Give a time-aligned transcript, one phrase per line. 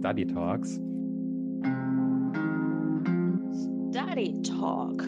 [0.00, 0.80] Study Talks.
[3.90, 5.02] Study Talk.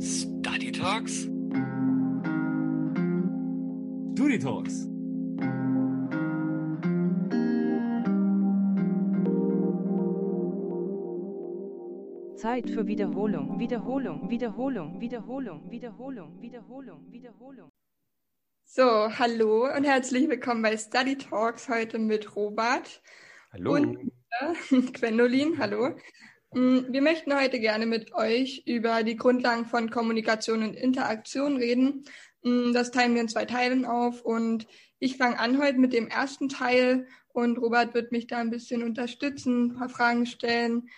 [0.00, 1.28] Study Talks?
[4.14, 4.88] Study Talks.
[12.36, 17.75] Zeit für Wiederholung, Wiederholung, Wiederholung, Wiederholung, Wiederholung, Wiederholung, Wiederholung.
[18.68, 23.00] So, hallo und herzlich willkommen bei Study Talks heute mit Robert
[23.52, 23.72] Hallo.
[23.74, 24.10] und
[24.92, 25.58] Gwendolin.
[25.58, 25.96] Hallo.
[26.52, 32.04] Mm, Wir möchten heute gerne mit euch über die Grundlagen von Kommunikation und Interaktion reden.
[32.42, 34.66] Mm, Das teilen wir in zwei Teilen auf und
[34.98, 38.82] ich fange an heute mit dem ersten Teil und Robert wird mich da ein bisschen
[38.82, 40.88] unterstützen, ein paar Fragen stellen.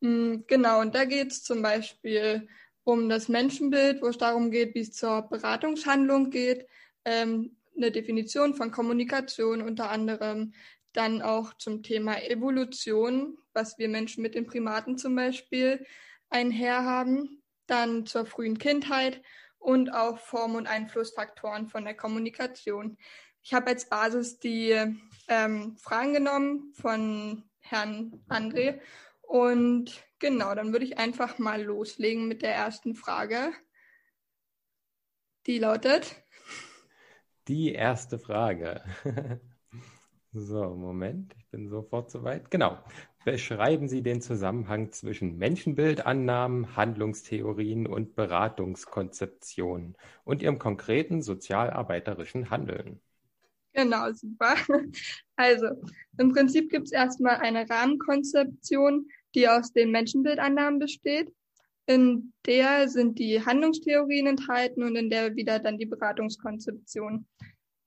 [0.00, 2.48] Mm, Genau, und da geht es zum Beispiel
[2.84, 6.66] um das Menschenbild, wo es darum geht, wie es zur Beratungshandlung geht,
[7.08, 10.52] ähm, eine Definition von Kommunikation unter anderem,
[10.92, 15.86] dann auch zum Thema Evolution, was wir Menschen mit den Primaten zum Beispiel
[16.28, 19.22] einherhaben, dann zur frühen Kindheit
[19.58, 22.98] und auch Form- und Einflussfaktoren von der Kommunikation.
[23.42, 24.74] Ich habe als Basis die
[25.28, 28.80] ähm, Fragen genommen von Herrn André
[29.22, 33.52] und genau, dann würde ich einfach mal loslegen mit der ersten Frage.
[35.46, 36.16] Die lautet,
[37.48, 38.82] Die erste Frage.
[40.34, 42.50] So, Moment, ich bin sofort soweit.
[42.50, 42.78] Genau.
[43.24, 53.00] Beschreiben Sie den Zusammenhang zwischen Menschenbildannahmen, Handlungstheorien und Beratungskonzeptionen und Ihrem konkreten sozialarbeiterischen Handeln.
[53.72, 54.54] Genau, super.
[55.36, 55.68] Also,
[56.18, 61.32] im Prinzip gibt es erstmal eine Rahmenkonzeption, die aus den Menschenbildannahmen besteht.
[61.88, 67.26] In der sind die Handlungstheorien enthalten und in der wieder dann die Beratungskonzeption.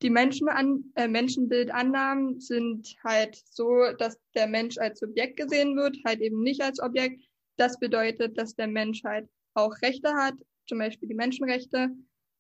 [0.02, 6.20] Die Menschenan äh, Menschenbildannahmen sind halt so, dass der Mensch als Subjekt gesehen wird, halt
[6.22, 7.22] eben nicht als Objekt.
[7.58, 10.34] Das bedeutet, dass der Mensch halt auch Rechte hat,
[10.68, 11.90] zum Beispiel die Menschenrechte,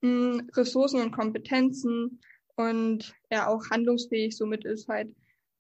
[0.02, 2.22] mh, Ressourcen und Kompetenzen
[2.56, 5.14] und er auch handlungsfähig somit ist halt.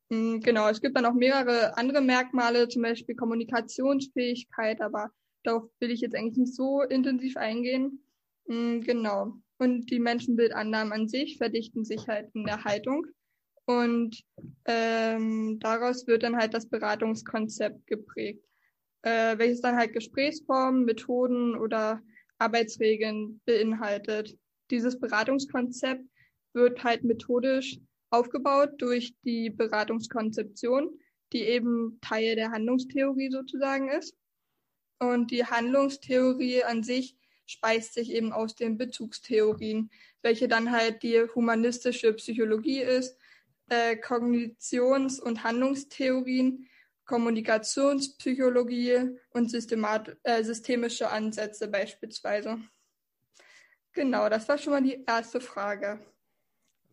[0.09, 5.11] Mh, Genau, es gibt dann auch mehrere andere Merkmale, zum Beispiel Kommunikationsfähigkeit, aber
[5.43, 8.03] darauf will ich jetzt eigentlich nicht so intensiv eingehen.
[8.47, 9.33] Mh, Genau.
[9.57, 13.05] Und die Menschenbildannahmen an sich verdichten sich halt in der Haltung.
[13.65, 14.23] Und
[14.65, 18.43] ähm, daraus wird dann halt das Beratungskonzept geprägt,
[19.03, 22.01] äh, welches dann halt Gesprächsformen, Methoden oder
[22.39, 24.35] Arbeitsregeln beinhaltet.
[24.71, 26.03] Dieses Beratungskonzept
[26.53, 30.89] wird halt methodisch aufgebaut durch die Beratungskonzeption,
[31.33, 34.15] die eben Teil der Handlungstheorie sozusagen ist.
[35.01, 37.17] Und die Handlungstheorie an sich
[37.47, 39.89] speist sich eben aus den Bezugstheorien,
[40.21, 43.17] welche dann halt die humanistische Psychologie ist,
[43.69, 46.67] äh, Kognitions- und Handlungstheorien,
[47.05, 52.59] Kommunikationspsychologie und Systemat äh, systemische Ansätze beispielsweise.
[53.93, 55.99] Genau, das war schon mal die erste Frage.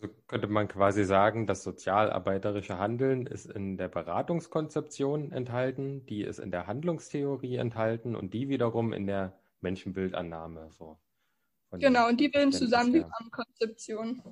[0.00, 6.38] Also könnte man quasi sagen, das sozialarbeiterische Handeln ist in der Beratungskonzeption enthalten, die ist
[6.38, 10.70] in der Handlungstheorie enthalten und die wiederum in der Menschenbildannahme.
[10.70, 10.98] So
[11.72, 13.10] Genau, und die bilden zusammen die her.
[13.18, 14.22] Rahmenkonzeption.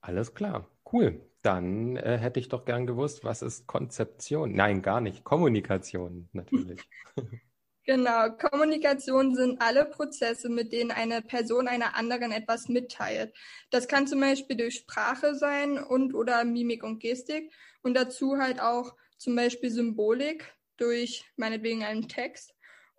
[0.00, 1.20] Alles klar, cool.
[1.42, 4.54] Dann äh, hätte ich doch gern gewusst, was ist Konzeption?
[4.54, 5.22] Nein, gar nicht.
[5.22, 6.80] Kommunikation natürlich.
[7.88, 13.34] Genau, Kommunikation sind alle Prozesse, mit denen eine Person einer anderen etwas mitteilt.
[13.70, 17.50] Das kann zum Beispiel durch Sprache sein und oder Mimik und Gestik
[17.80, 22.54] und dazu halt auch zum Beispiel Symbolik durch meinetwegen einen Text.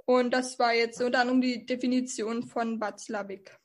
[0.07, 3.55] Und das war jetzt unter anderem die Definition von Watzlawick.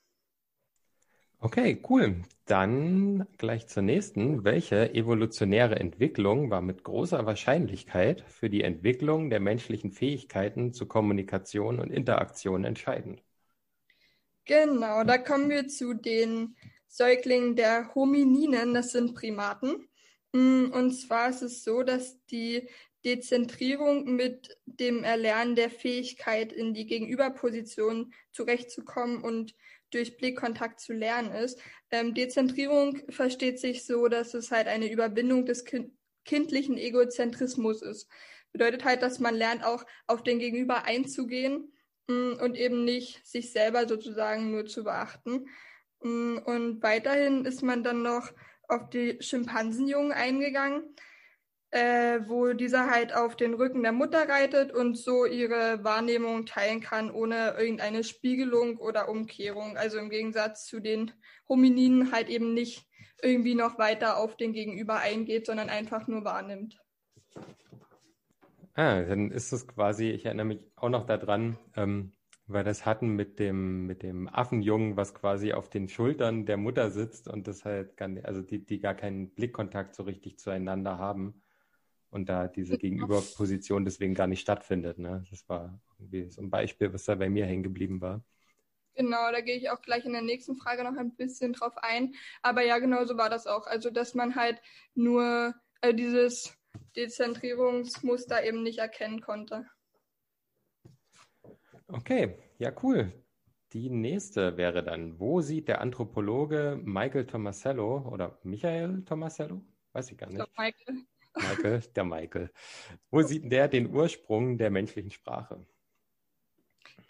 [1.39, 2.21] Okay, cool.
[2.45, 4.43] Dann gleich zur nächsten.
[4.43, 11.79] Welche evolutionäre Entwicklung war mit großer Wahrscheinlichkeit für die Entwicklung der menschlichen Fähigkeiten zu Kommunikation
[11.79, 13.23] und Interaktion entscheidend?
[14.45, 16.55] Genau, da kommen wir zu den
[16.87, 19.89] Säuglingen der Homininen, das sind Primaten.
[20.33, 22.69] Mm, Und zwar ist es so, dass die
[23.03, 29.55] Dezentrierung mit dem Erlernen der Fähigkeit, in die Gegenüberposition zurechtzukommen und
[29.91, 31.59] durch Blickkontakt zu lernen ist.
[31.91, 35.91] Ähm, Dezentrierung versteht sich so, dass es halt eine Überwindung des kind
[36.25, 38.09] kindlichen Egozentrismus ist.
[38.51, 41.71] Bedeutet halt, dass man lernt, auch auf den Gegenüber einzugehen
[42.07, 45.45] mm, und eben nicht sich selber sozusagen nur zu beachten.
[46.01, 48.33] Mm, Und weiterhin ist man dann noch
[48.67, 50.95] auf die Schimpansenjungen eingegangen,
[51.75, 56.79] äh, wo dieser halt auf den Rücken der Mutter reitet und so ihre Wahrnehmung teilen
[56.79, 59.75] kann, ohne irgendeine Spiegelung oder Umkehrung.
[59.75, 61.11] Also im Gegensatz zu den
[61.49, 62.87] Homininen halt eben nicht
[63.21, 66.79] irgendwie noch weiter auf den Gegenüber eingeht, sondern einfach nur wahrnimmt.
[68.75, 72.13] Ah, dann ist es quasi, ich erinnere mich auch noch daran, ähm,
[72.47, 76.89] weil das hatten mit dem, mit dem Affenjungen, was quasi auf den Schultern der Mutter
[76.89, 81.41] sitzt und das halt nicht, also die, die gar keinen Blickkontakt so richtig zueinander haben
[82.15, 84.97] und da diese Gegenüberposition deswegen gar nicht stattfindet.
[84.97, 85.25] Ne?
[85.29, 88.23] Das war irgendwie so ein Beispiel, was da bei mir hängen geblieben war.
[88.95, 92.15] Genau, da gehe ich auch gleich in der nächsten Frage noch ein bisschen drauf ein.
[92.41, 93.67] Aber ja, genau so war das auch.
[93.67, 94.61] Also, dass man halt
[94.93, 96.57] nur äh, dieses
[96.95, 99.65] Dezentrierungsmuster eben nicht erkennen konnte.
[101.89, 103.11] Okay, ja, cool.
[103.73, 109.61] Die nächste wäre dann, wo sieht der Anthropologe Michael Tomasello oder Michael Tomasello?
[109.91, 110.39] Weiß ich gar nicht.
[110.41, 111.05] Ich Michael.
[111.35, 112.49] Michael, der Michael.
[113.11, 115.65] Wo sieht der den Ursprung der menschlichen Sprache?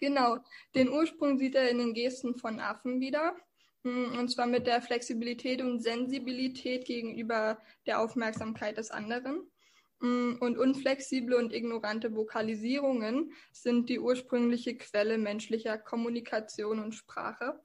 [0.00, 0.38] Genau,
[0.74, 3.36] den Ursprung sieht er in den Gesten von Affen wieder.
[3.82, 9.50] Hm, und zwar mit der Flexibilität und Sensibilität gegenüber der Aufmerksamkeit des anderen.
[10.00, 17.60] Mm, und unflexible und ignorante Vokalisierungen sind die ursprüngliche Quelle menschlicher Kommunikation und Sprache.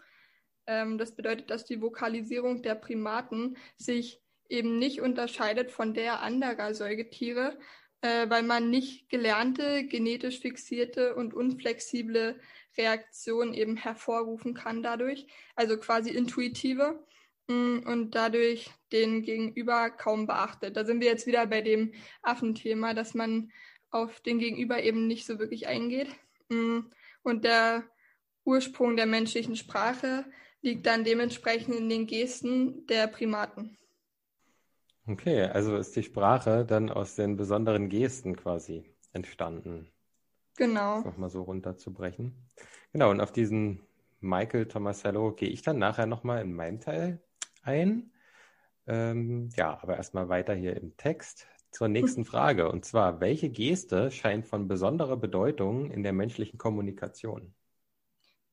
[0.68, 6.74] Ähm, das bedeutet, dass die Vokalisierung der Primaten sich eben nicht unterscheidet von der anderer
[6.74, 7.58] Säugetiere,
[8.02, 12.40] äh, weil man nicht gelernte, genetisch fixierte und unflexible
[12.78, 17.04] Reaktionen eben hervorrufen kann dadurch, also quasi intuitive.
[17.48, 20.78] Mm, und dadurch den Gegenüber kaum beachtet.
[20.78, 23.52] Da sind wir jetzt wieder bei dem Affenthema, dass man
[23.90, 26.10] auf den Gegenüber eben nicht so wirklich eingeht.
[26.50, 26.82] Mm,
[27.24, 27.84] und der
[28.46, 30.26] Ursprung der menschlichen Sprache
[30.62, 33.78] liegt dann dementsprechend in den Gesten der Primaten.
[35.08, 39.92] Okay, also ist die Sprache dann aus den besonderen Gesten quasi entstanden.
[40.58, 41.02] Genau.
[41.02, 42.36] Nochmal so runterzubrechen.
[42.92, 43.82] Genau, und auf diesen
[44.20, 47.20] Michael Tomasello gehe ich dann nachher nochmal in meinem Teil
[47.64, 48.12] ein.
[48.88, 52.70] Ähm, ja, aber erstmal weiter hier im Text zur nächsten Frage.
[52.70, 57.54] Und zwar, welche Geste scheint von besonderer Bedeutung in der menschlichen Kommunikation?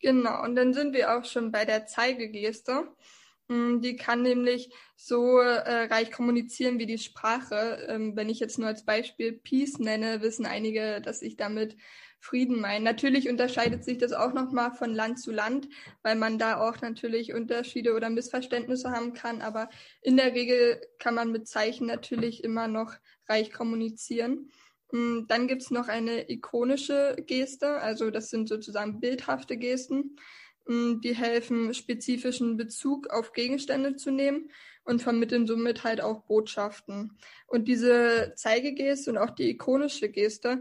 [0.00, 2.88] Genau, und dann sind wir auch schon bei der Zeigegeste.
[3.48, 7.86] Mm, die kann nämlich so äh, reich kommunizieren wie die Sprache.
[7.88, 11.76] Ähm, wenn ich jetzt nur als Beispiel Peace nenne, wissen einige, dass ich damit
[12.20, 12.84] Frieden meinen.
[12.84, 15.68] Natürlich unterscheidet sich das auch nochmal von Land zu Land,
[16.02, 19.40] weil man da auch natürlich Unterschiede oder Missverständnisse haben kann.
[19.40, 19.70] Aber
[20.02, 22.92] in der Regel kann man mit Zeichen natürlich immer noch
[23.28, 24.50] reich kommunizieren.
[24.90, 30.16] Mm, dann gibt's noch eine ikonische Geste, also das sind sozusagen bildhafte Gesten.
[30.68, 34.50] Die helfen, spezifischen Bezug auf Gegenstände zu nehmen
[34.84, 37.18] und vermitteln somit halt auch Botschaften.
[37.46, 40.60] Und diese Zeigegeste und auch die ikonische Geste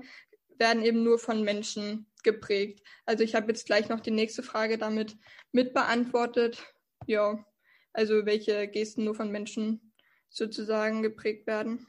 [0.57, 2.81] werden eben nur von Menschen geprägt.
[3.05, 5.17] Also ich habe jetzt gleich noch die nächste Frage damit
[5.51, 6.63] mitbeantwortet.
[7.05, 7.45] Ja,
[7.93, 9.93] also welche Gesten nur von Menschen
[10.29, 11.87] sozusagen geprägt werden.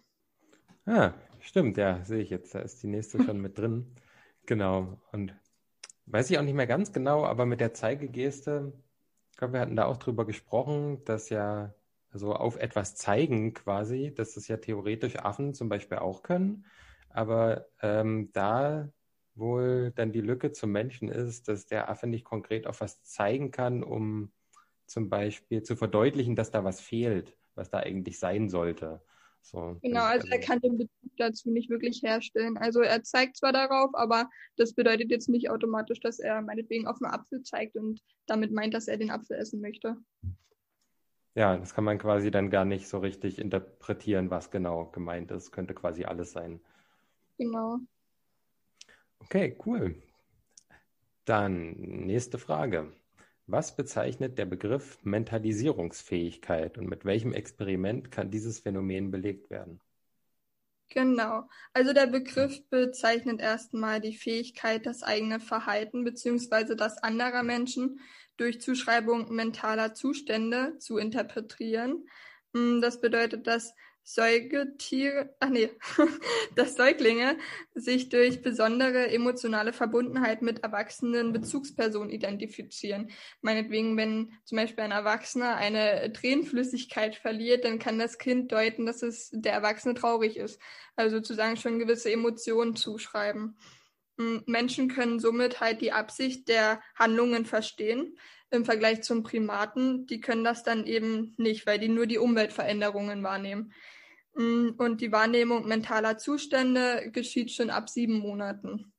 [0.87, 2.55] Ah, stimmt, ja, sehe ich jetzt.
[2.55, 3.94] Da ist die nächste schon mit drin.
[4.47, 5.00] Genau.
[5.12, 5.35] Und
[6.10, 8.72] weiß ich auch nicht mehr ganz genau, aber mit der Zeigegeste,
[9.31, 11.75] ich glaube, wir hatten da auch drüber gesprochen, dass ja
[12.12, 16.64] so auf etwas zeigen quasi, dass es ja theoretisch Affen zum Beispiel auch können.
[17.10, 18.88] Aber ähm, da
[19.34, 23.50] wohl dann die Lücke zum Menschen ist, dass der Affe nicht konkret auf was zeigen
[23.50, 24.32] kann, um
[24.87, 29.02] zum Beispiel zu verdeutlichen, dass da was fehlt, was da eigentlich sein sollte.
[29.50, 32.58] So, genau, also er kann den Bezug dazu nicht wirklich herstellen.
[32.58, 34.28] Also er zeigt zwar darauf, aber
[34.58, 38.74] das bedeutet jetzt nicht automatisch, dass er meinetwegen auf einen Apfel zeigt und damit meint,
[38.74, 39.96] dass er den Apfel essen möchte.
[41.34, 45.50] Ja, das kann man quasi dann gar nicht so richtig interpretieren, was genau gemeint ist.
[45.50, 46.60] Könnte quasi alles sein.
[47.38, 47.78] Genau.
[49.20, 49.94] Okay, cool.
[51.24, 52.93] Dann nächste Frage.
[53.50, 59.81] Was bezeichnet der Begriff Mentalisierungsfähigkeit und mit welchem Experiment kann dieses Phänomen belegt werden?
[60.90, 61.48] Genau.
[61.72, 66.74] Also der Begriff bezeichnet erstmal die Fähigkeit, das eigene Verhalten bzw.
[66.74, 68.00] das anderer Menschen
[68.36, 72.06] durch Zuschreibung mentaler Zustände zu interpretieren.
[72.55, 73.72] Hm, das bedeutet, dass
[74.10, 75.69] Säugetiere, ach nee,
[76.56, 77.36] dass Säuglinge
[77.74, 83.10] sich durch besondere emotionale Verbundenheit mit erwachsenen Bezugspersonen identifizieren.
[83.43, 89.03] Meinetwegen, wenn zum Beispiel ein Erwachsener eine Tränenflüssigkeit verliert, dann kann das Kind deuten, dass
[89.03, 90.58] es der Erwachsene traurig ist.
[90.96, 93.58] Also sozusagen schon gewisse Emotionen zuschreiben.
[94.17, 98.17] Hm, Menschen können somit halt die Absicht der Handlungen verstehen
[98.50, 100.06] im Vergleich zum Primaten.
[100.06, 103.74] Die können das dann eben nicht, weil die nur die Umweltveränderungen wahrnehmen.
[104.38, 108.92] Mm, und die Wahrnehmung mentaler Zustände geschieht schon ab sieben Monaten.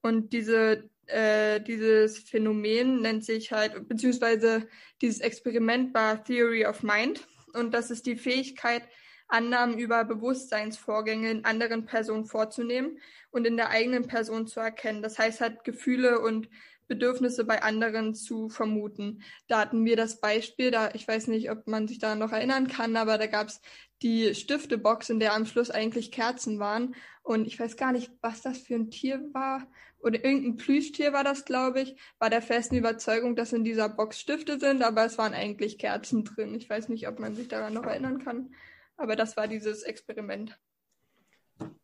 [0.00, 4.68] Und diese, äh, dieses Phänomen nennt sich halt, beziehungsweise
[5.02, 7.26] dieses Experiment war Theory of Mind.
[7.54, 8.82] und das ist die Fähigkeit,
[9.28, 13.00] Annahmen über Bewusstseinsvorgänge in anderen Personen vorzunehmen
[13.30, 15.02] und in der eigenen Person zu erkennen.
[15.02, 16.48] Das heißt halt Gefühle und
[16.88, 19.22] Bedürfnisse bei anderen zu vermuten.
[19.48, 22.68] Da hatten wir das Beispiel, da ich weiß nicht, ob man sich daran noch erinnern
[22.68, 23.60] kann, aber da gab es
[24.02, 26.94] die Stiftebox, in der am Schluss eigentlich Kerzen waren.
[27.22, 29.66] Und ich weiß gar nicht, was das für ein Tier war.
[29.98, 31.96] Oder irgendein Plüschtier war das, glaube ich.
[32.18, 36.24] War der festen Überzeugung, dass in dieser Box Stifte sind, aber es waren eigentlich Kerzen
[36.24, 36.54] drin.
[36.54, 38.54] Ich weiß nicht, ob man sich daran noch erinnern kann.
[38.96, 40.58] Aber das war dieses Experiment.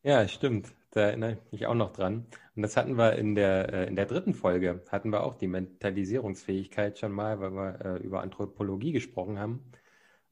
[0.03, 0.73] Ja, stimmt.
[0.93, 2.27] Da erinnere ich mich auch noch dran.
[2.55, 5.49] Und das hatten wir in der, äh, in der dritten Folge, hatten wir auch die
[5.49, 9.65] Mentalisierungsfähigkeit schon mal, weil wir äh, über Anthropologie gesprochen haben.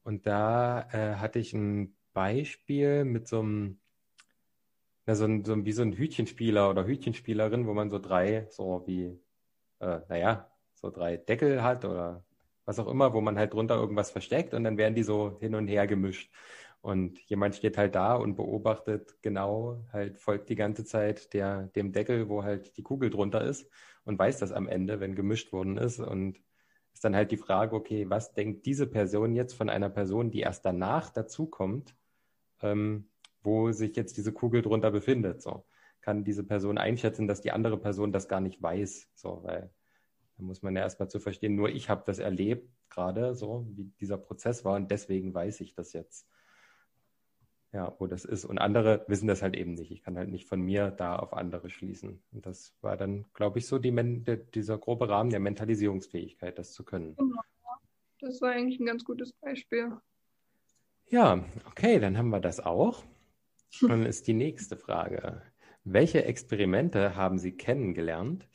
[0.03, 3.79] Und da äh, hatte ich ein Beispiel mit so einem,
[5.07, 8.83] na, so, ein, so wie so ein Hütchenspieler oder Hütchenspielerin, wo man so drei, so
[8.85, 9.19] wie,
[9.79, 12.23] äh, naja, so drei Deckel hat oder
[12.65, 15.55] was auch immer, wo man halt drunter irgendwas versteckt und dann werden die so hin
[15.55, 16.31] und her gemischt.
[16.81, 21.91] Und jemand steht halt da und beobachtet genau, halt folgt die ganze Zeit der, dem
[21.91, 23.69] Deckel, wo halt die Kugel drunter ist
[24.03, 25.99] und weiß das am Ende, wenn gemischt worden ist.
[25.99, 26.39] Und
[26.93, 30.41] ist dann halt die Frage, okay, was denkt diese Person jetzt von einer Person, die
[30.41, 31.95] erst danach dazukommt,
[32.61, 33.09] ähm,
[33.43, 35.41] wo sich jetzt diese Kugel drunter befindet?
[35.41, 35.65] So
[36.01, 39.09] kann diese Person einschätzen, dass die andere Person das gar nicht weiß.
[39.13, 39.71] So, weil
[40.37, 43.85] da muss man ja erstmal zu verstehen, nur ich habe das erlebt gerade, so wie
[43.99, 46.27] dieser Prozess war und deswegen weiß ich das jetzt
[47.73, 48.45] ja, wo das ist.
[48.45, 49.91] Und andere wissen das halt eben nicht.
[49.91, 52.21] Ich kann halt nicht von mir da auf andere schließen.
[52.31, 53.91] Und das war dann, glaube ich, so die
[54.23, 57.15] der, dieser grobe Rahmen der Mentalisierungsfähigkeit, das zu können.
[57.15, 57.41] Genau.
[58.19, 59.97] Das war eigentlich ein ganz gutes Beispiel.
[61.09, 63.03] Ja, okay, dann haben wir das auch.
[63.81, 65.41] Dann ist die nächste Frage.
[65.83, 68.47] Welche Experimente haben Sie kennengelernt,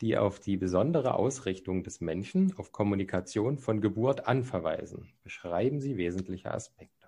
[0.00, 5.12] die auf die besondere Ausrichtung des Menschen auf Kommunikation von Geburt an verweisen?
[5.22, 7.01] Beschreiben Sie wesentliche Aspekte.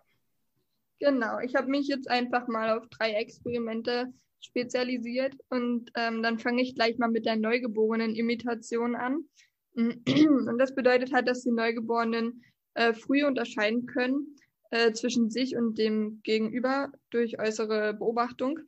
[1.01, 6.63] Genau, ich habe mich jetzt einfach mal auf drei Experimente spezialisiert und ähm, dann fange
[6.63, 9.25] ich gleich mal mit der Neugeborenen-Imitation an.
[9.75, 14.37] Und das bedeutet halt, dass die Neugeborenen äh, früh unterscheiden können
[14.71, 18.61] äh, zwischen sich und dem Gegenüber durch äußere Beobachtung.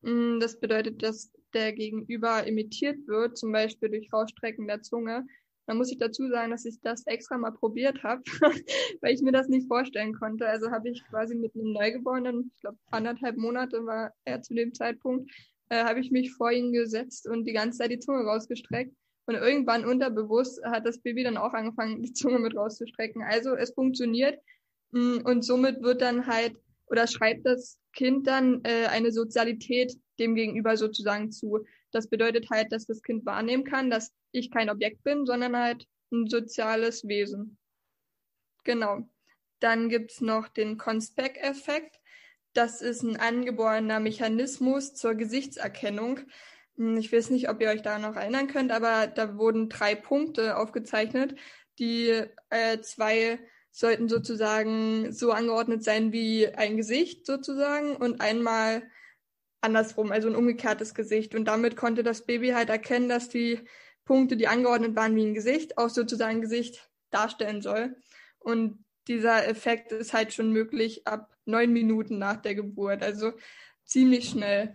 [0.00, 5.26] Mm, das bedeutet, dass der Gegenüber imitiert wird, zum Beispiel durch Rausstrecken der Zunge
[5.66, 8.22] dann muss ich dazu sagen, dass ich das extra mal probiert habe,
[9.00, 10.46] weil ich mir das nicht vorstellen konnte.
[10.46, 14.74] Also habe ich quasi mit einem Neugeborenen, ich glaube anderthalb Monate war er zu dem
[14.74, 15.30] Zeitpunkt,
[15.68, 18.94] äh, habe ich mich vor ihn gesetzt und die ganze Zeit die Zunge rausgestreckt.
[19.28, 23.22] Und irgendwann unterbewusst hat das Baby dann auch angefangen, die Zunge mit rauszustrecken.
[23.22, 24.38] Also es funktioniert
[24.92, 26.56] mm, und somit wird dann halt
[26.88, 31.64] oder schreibt das Kind dann äh, eine Sozialität dem Gegenüber sozusagen zu.
[31.92, 35.86] Das bedeutet halt, dass das Kind wahrnehmen kann, dass ich kein Objekt bin, sondern halt
[36.12, 37.58] ein soziales Wesen.
[38.64, 39.08] Genau.
[39.60, 41.98] Dann gibt's noch den Conspec-Effekt.
[42.52, 46.20] Das ist ein angeborener Mechanismus zur Gesichtserkennung.
[46.76, 49.94] Hm, ich weiß nicht, ob ihr euch da noch erinnern könnt, aber da wurden drei
[49.94, 51.34] Punkte aufgezeichnet.
[51.78, 53.38] Die äh, zwei
[53.70, 58.82] sollten sozusagen so angeordnet sein wie ein Gesicht sozusagen und einmal
[59.66, 61.34] andersrum, also ein umgekehrtes Gesicht.
[61.34, 63.60] Und damit konnte das Baby halt erkennen, dass die
[64.04, 67.96] Punkte, die angeordnet waren wie ein Gesicht, auch sozusagen Gesicht darstellen soll.
[68.38, 73.32] Und dieser Effekt ist halt schon möglich ab neun Minuten nach der Geburt, also
[73.84, 74.74] ziemlich schnell.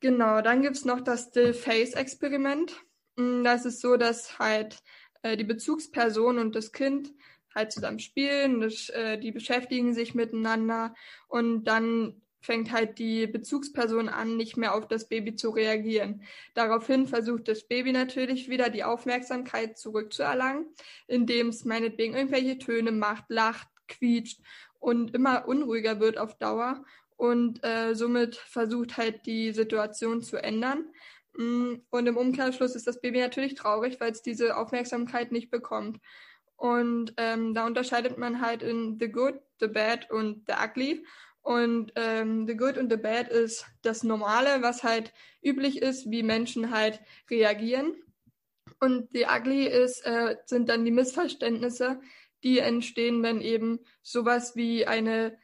[0.00, 2.84] Genau, dann gibt es noch das Still-Face-Experiment.
[3.16, 4.78] Mm, das ist so, dass halt
[5.22, 7.12] äh, die Bezugsperson und das Kind
[7.54, 10.94] halt zusammen spielen, das, äh, die beschäftigen sich miteinander
[11.28, 16.22] und dann fängt halt die Bezugsperson an, nicht mehr auf das Baby zu reagieren.
[16.52, 20.66] Daraufhin versucht das Baby natürlich wieder die Aufmerksamkeit zurückzuerlangen,
[21.06, 24.40] indem es meinetwegen irgendwelche Töne macht, lacht, quietscht
[24.78, 26.84] und immer unruhiger wird auf Dauer
[27.16, 30.84] und äh, somit versucht halt die Situation zu ändern.
[31.36, 35.98] Mm, und im Umkehrschluss ist das Baby natürlich traurig, weil es diese Aufmerksamkeit nicht bekommt.
[36.56, 41.04] Und ähm, da unterscheidet man halt in The Good, The Bad und The Ugly.
[41.44, 46.22] Und ähm, The Good und The Bad ist das Normale, was halt üblich ist, wie
[46.22, 47.94] Menschen halt reagieren.
[48.80, 52.00] Und The Ugly ist, äh, sind dann die Missverständnisse,
[52.42, 55.36] die entstehen, wenn eben sowas wie eine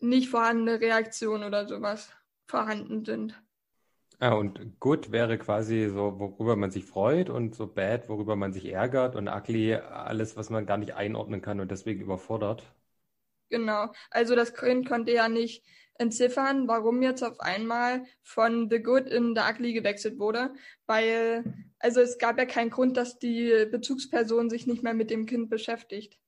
[0.00, 2.10] nicht vorhandene Reaktion oder sowas
[2.48, 3.40] vorhanden sind.
[4.18, 8.52] Ah, und Good wäre quasi so, worüber man sich freut und so Bad, worüber man
[8.52, 12.64] sich ärgert und Ugly alles, was man gar nicht einordnen kann und deswegen überfordert.
[13.54, 13.92] Genau.
[14.10, 15.64] Also das Kind konnte ja nicht
[15.96, 20.52] entziffern, warum jetzt auf einmal von The Good in The Ugly gewechselt wurde,
[20.86, 21.44] weil
[21.78, 25.50] also es gab ja keinen Grund, dass die Bezugsperson sich nicht mehr mit dem Kind
[25.50, 26.18] beschäftigt.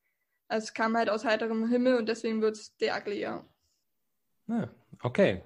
[0.47, 3.45] Es kam halt aus heiterem Himmel und deswegen wird es The Ugly, ja.
[4.47, 4.69] Ah,
[5.03, 5.43] okay.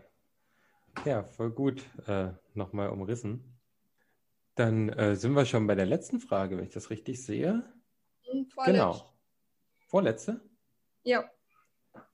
[1.07, 3.59] Ja, voll gut äh, nochmal umrissen.
[4.55, 7.63] Dann äh, sind wir schon bei der letzten Frage, wenn ich das richtig sehe.
[8.31, 9.15] Und vorletzt- Genau.
[9.87, 10.43] Vorletzte?
[11.05, 11.25] Ja.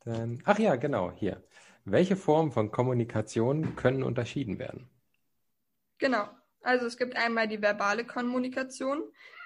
[0.04, 1.42] Dann, ach ja, genau, hier.
[1.84, 4.88] Welche Formen von Kommunikation können unterschieden werden?
[5.98, 6.28] Genau.
[6.62, 9.02] Also es gibt einmal die verbale Kommunikation.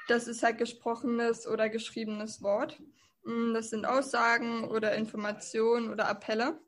[0.09, 2.81] Das ist halt gesprochenes oder geschriebenes Wort.
[3.25, 6.61] Mm, Das sind Aussagen oder Informationen oder Appelle.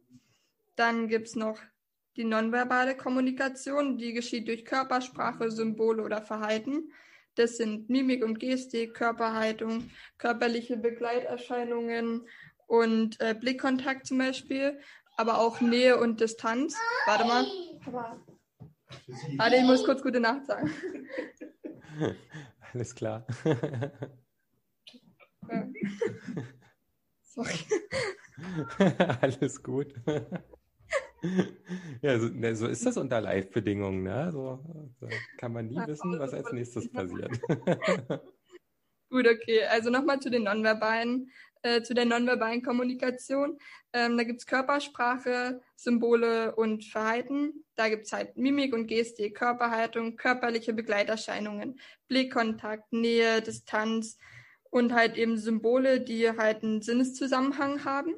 [0.77, 1.59] Dann gibt's noch
[2.17, 3.99] die nonverbale Kommunikation.
[3.99, 6.93] Die geschieht durch Körpersprache, Symbole oder Verhalten.
[7.35, 12.27] Das sind Mimik und Gestik, Körperhaltung, körperliche Begleiterscheinungen
[12.73, 14.81] und äh, Blickkontakt zum Beispiel,
[15.19, 16.75] aber auch Nähe und Distanz.
[17.05, 17.45] Warte mal.
[19.37, 20.71] Warte, ich muss kurz gute Nacht sagen.
[22.73, 23.27] Alles klar.
[27.21, 27.59] Sorry.
[29.21, 29.95] Alles gut.
[32.01, 34.31] Ja, so, ne, so ist das unter Live-Bedingungen, ne?
[34.33, 34.65] So,
[34.99, 37.39] so kann man nie wissen, was als nächstes passiert.
[39.13, 39.65] Gut, okay.
[39.65, 41.31] Also nochmal zu den nonverbalen,
[41.63, 43.59] äh, zu der nonverbalen Kommunikation.
[43.93, 47.65] Ähm, da gibt's Körpersprache, Symbole und Verhalten.
[47.77, 54.19] Da gibt's halt Mimik und Gestik, Körperhaltung, körperliche Begleiterscheinungen, Blickkontakt, Nähe, Distanz
[54.71, 58.15] und halt eben Symbole, die halt einen Sinneszusammenhang haben.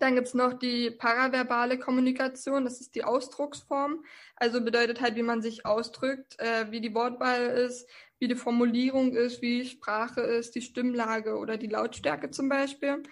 [0.00, 4.04] Dann gibt's noch die paraverbale Kommunikation, das ist die Ausdrucksform.
[4.36, 9.14] Also bedeutet halt, wie man sich ausdrückt, äh, wie die Wortwahl ist, wie die Formulierung
[9.14, 13.02] ist, wie Sprache ist, die Stimmlage oder die Lautstärke zum Beispiel.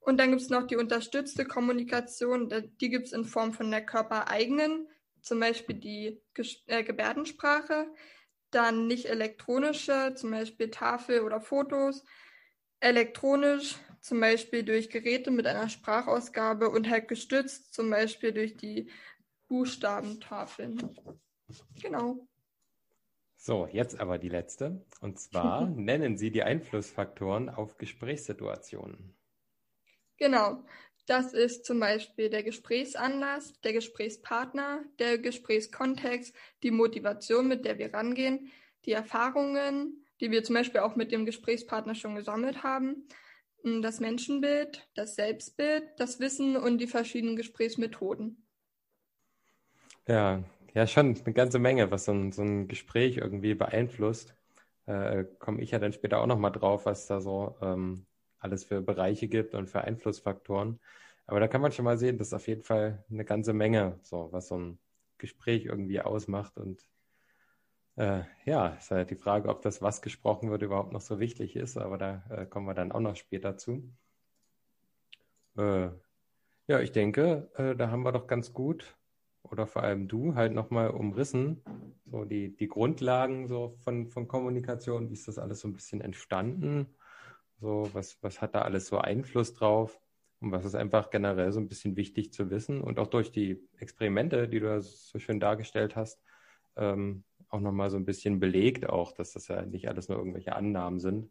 [0.00, 4.88] Und dann gibt's noch die unterstützte Kommunikation, die gibt's in Form von der körpereigenen,
[5.20, 6.20] zum Beispiel die
[6.66, 7.86] äh, Gebärdensprache,
[8.50, 12.04] dann nicht elektronische, zum Beispiel Tafel oder Fotos,
[12.80, 18.90] elektronisch, zum Beispiel durch Geräte mit einer Sprachausgabe und halt gestützt, zum Beispiel durch die
[19.46, 20.96] Buchstabentafeln.
[21.80, 22.26] Genau.
[23.44, 24.86] So, jetzt aber die letzte.
[25.00, 29.16] Und zwar nennen Sie die Einflussfaktoren auf Gesprächssituationen.
[30.16, 30.62] Genau.
[31.06, 37.92] Das ist zum Beispiel der Gesprächsanlass, der Gesprächspartner, der Gesprächskontext, die Motivation, mit der wir
[37.92, 38.52] rangehen,
[38.84, 43.08] die Erfahrungen, die wir zum Beispiel auch mit dem Gesprächspartner schon gesammelt haben,
[43.64, 48.46] m, das Menschenbild, das Selbstbild, das Wissen und die verschiedenen Gesprächsmethoden.
[50.06, 54.34] Ja, ja, schon eine ganze Menge, was so ein, so ein Gespräch irgendwie beeinflusst.
[54.86, 58.06] Äh, komme ich ja dann später auch nochmal drauf, was da so ähm,
[58.38, 60.80] alles für Bereiche gibt und für Einflussfaktoren.
[61.26, 63.98] Aber da kann man schon mal sehen, das ist auf jeden Fall eine ganze Menge,
[64.02, 64.78] so was so ein
[65.18, 66.56] Gespräch irgendwie ausmacht.
[66.58, 66.84] Und
[67.96, 71.54] äh, ja, ist halt die Frage, ob das, was gesprochen wird, überhaupt noch so wichtig
[71.56, 71.76] ist.
[71.76, 73.92] Aber da äh, kommen wir dann auch noch später zu.
[75.56, 75.90] Äh,
[76.66, 78.96] ja, ich denke, äh, da haben wir doch ganz gut
[79.42, 81.62] oder vor allem du halt nochmal umrissen,
[82.06, 86.00] so die, die Grundlagen so von, von Kommunikation, wie ist das alles so ein bisschen
[86.00, 86.86] entstanden,
[87.60, 90.00] so was, was hat da alles so Einfluss drauf
[90.40, 93.60] und was ist einfach generell so ein bisschen wichtig zu wissen und auch durch die
[93.78, 96.22] Experimente, die du so schön dargestellt hast,
[96.76, 100.56] ähm, auch nochmal so ein bisschen belegt auch, dass das ja nicht alles nur irgendwelche
[100.56, 101.30] Annahmen sind,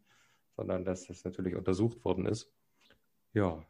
[0.56, 2.52] sondern dass das natürlich untersucht worden ist.
[3.34, 3.64] Ja,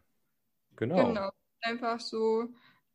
[0.76, 1.08] genau.
[1.08, 1.30] Genau.
[1.62, 2.48] Einfach so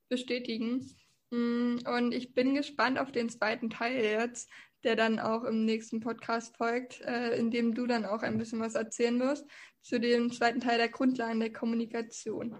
[0.09, 0.85] bestätigen.
[1.31, 4.49] Mm, Und ich bin gespannt auf den zweiten Teil jetzt,
[4.83, 8.59] der dann auch im nächsten Podcast folgt, äh, in dem du dann auch ein bisschen
[8.59, 9.45] was erzählen wirst
[9.81, 12.55] zu dem zweiten Teil der Grundlagen der Kommunikation.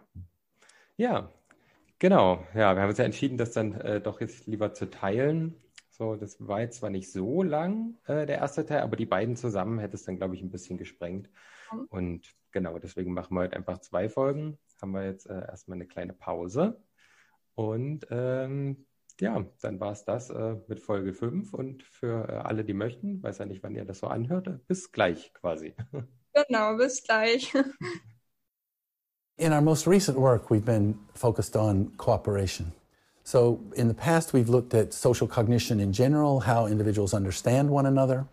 [0.95, 1.32] Ja,
[1.99, 2.45] genau.
[2.56, 5.56] Ja, wir haben uns ja entschieden, das dann äh, doch jetzt lieber zu teilen.
[5.91, 9.36] So, das war jetzt zwar nicht so lang, äh, der erste Teil, aber die beiden
[9.36, 11.30] zusammen hätte es dann, glaube ich, ein bisschen gesprengt.
[11.71, 11.86] Mhm.
[11.89, 14.58] Und genau, deswegen machen wir heute einfach zwei Folgen.
[14.82, 16.80] Haben wir jetzt äh, erstmal eine kleine Pause.
[17.58, 18.86] Und ähm,
[19.20, 21.54] ja, dann war es das äh, mit Folge 5.
[21.56, 24.60] Und für äh, alle, die möchten, weiß ja nicht, wann ihr das so anhört, äh,
[24.67, 25.76] bis gleich quasi.
[26.48, 27.52] Genau, bis gleich.
[29.38, 32.74] In our most recent work, we've been focused on cooperation.
[33.24, 37.88] So, in the past, we've looked at social cognition in general, how individuals understand one
[37.88, 38.28] another.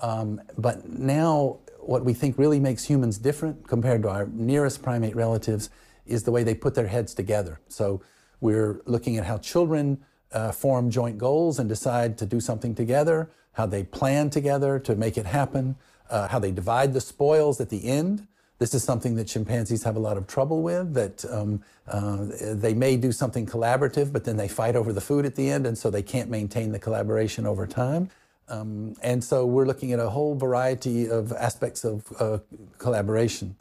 [0.00, 5.16] Um, but now, what we think really makes humans different compared to our nearest primate
[5.16, 5.70] relatives
[6.04, 7.60] is the way they put their heads together.
[7.68, 8.02] So,
[8.40, 9.98] we're looking at how children
[10.32, 14.94] uh, form joint goals and decide to do something together, how they plan together to
[14.94, 15.76] make it happen,
[16.10, 18.26] uh, how they divide the spoils at the end.
[18.58, 22.74] This is something that chimpanzees have a lot of trouble with, that um, uh, they
[22.74, 25.78] may do something collaborative, but then they fight over the food at the end, and
[25.78, 28.10] so they can't maintain the collaboration over time.
[28.48, 32.38] Um, and so we're looking at a whole variety of aspects of uh,
[32.78, 33.56] collaboration.